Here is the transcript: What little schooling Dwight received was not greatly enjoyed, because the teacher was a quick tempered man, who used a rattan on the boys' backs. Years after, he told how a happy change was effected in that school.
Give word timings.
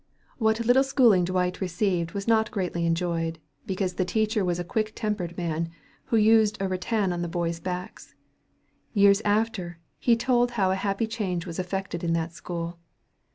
What 0.39 0.65
little 0.65 0.81
schooling 0.83 1.25
Dwight 1.25 1.61
received 1.61 2.13
was 2.13 2.27
not 2.27 2.49
greatly 2.49 2.87
enjoyed, 2.87 3.37
because 3.67 3.93
the 3.93 4.03
teacher 4.03 4.43
was 4.43 4.57
a 4.57 4.63
quick 4.63 4.93
tempered 4.95 5.37
man, 5.37 5.69
who 6.05 6.17
used 6.17 6.59
a 6.59 6.67
rattan 6.67 7.13
on 7.13 7.21
the 7.21 7.27
boys' 7.27 7.59
backs. 7.59 8.15
Years 8.95 9.21
after, 9.23 9.77
he 9.99 10.15
told 10.15 10.49
how 10.57 10.71
a 10.71 10.75
happy 10.81 11.05
change 11.05 11.45
was 11.45 11.59
effected 11.59 12.03
in 12.03 12.13
that 12.13 12.33
school. 12.33 12.79